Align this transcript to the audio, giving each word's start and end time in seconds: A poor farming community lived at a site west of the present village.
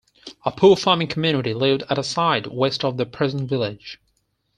A 0.45 0.51
poor 0.51 0.75
farming 0.75 1.09
community 1.09 1.53
lived 1.53 1.83
at 1.87 1.99
a 1.99 2.03
site 2.03 2.51
west 2.51 2.83
of 2.83 2.97
the 2.97 3.05
present 3.05 3.47
village. 3.47 3.99